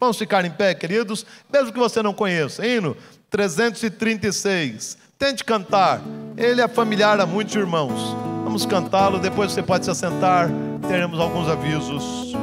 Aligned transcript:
Vamos 0.00 0.18
ficar 0.18 0.44
em 0.44 0.50
pé, 0.50 0.74
queridos, 0.74 1.24
mesmo 1.52 1.72
que 1.72 1.78
você 1.78 2.02
não 2.02 2.12
conheça. 2.12 2.66
Hino 2.66 2.96
336. 3.30 4.98
Tente 5.18 5.44
cantar. 5.44 6.00
Ele 6.36 6.60
é 6.60 6.68
familiar 6.68 7.20
a 7.20 7.26
muitos 7.26 7.54
irmãos. 7.54 8.14
Vamos 8.44 8.66
cantá-lo, 8.66 9.18
depois 9.18 9.52
você 9.52 9.62
pode 9.62 9.84
se 9.84 9.90
assentar. 9.90 10.50
Teremos 10.88 11.18
alguns 11.20 11.48
avisos. 11.48 12.34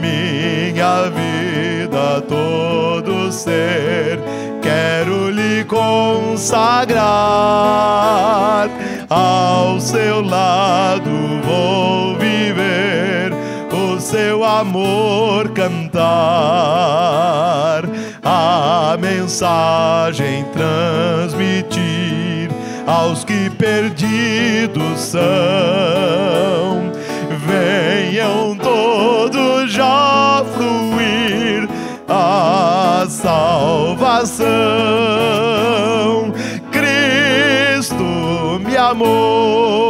Minha 0.00 1.10
vida, 1.10 2.20
todo 2.28 3.30
ser, 3.32 4.18
quero 4.62 5.30
lhe 5.30 5.64
consagrar. 5.64 6.96
Ao 9.08 9.80
seu 9.80 10.20
lado 10.20 11.10
vou 11.44 12.16
viver, 12.16 13.32
o 13.72 14.00
seu 14.00 14.42
amor 14.44 15.50
cantar, 15.50 16.02
a 18.24 18.96
mensagem 18.98 20.44
transmitir 20.52 21.96
aos 22.86 23.24
que 23.24 23.50
perdidos 23.50 25.00
são. 25.00 26.95
Salvação. 33.10 34.46
Cristo 36.70 38.04
me 38.64 38.76
amou 38.76 39.80